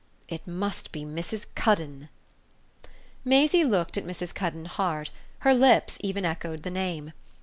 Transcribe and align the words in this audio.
"It 0.27 0.47
must 0.47 0.91
be 0.91 1.03
Mrs. 1.03 1.45
Cuddon!" 1.53 2.09
Maisie 3.23 3.63
looked 3.63 3.99
at 3.99 4.03
Mrs. 4.03 4.33
Cuddon 4.33 4.65
hard 4.65 5.11
her 5.41 5.53
lips 5.53 5.99
even 6.01 6.25
echoed 6.25 6.63
the 6.63 6.71
name. 6.71 7.13